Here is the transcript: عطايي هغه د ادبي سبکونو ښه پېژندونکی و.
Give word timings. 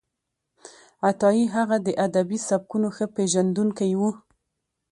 عطايي 1.09 1.43
هغه 1.55 1.77
د 1.85 1.87
ادبي 2.05 2.37
سبکونو 2.47 2.87
ښه 2.95 3.05
پېژندونکی 3.15 3.91
و. 3.99 4.01